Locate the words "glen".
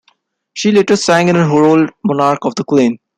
2.63-2.97